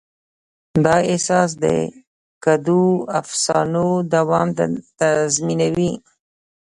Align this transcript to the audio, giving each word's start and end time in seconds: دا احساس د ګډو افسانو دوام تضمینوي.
دا 0.85 0.95
احساس 1.11 1.49
د 1.63 1.65
ګډو 2.45 2.83
افسانو 3.19 3.87
دوام 4.13 4.47
تضمینوي. 4.99 5.91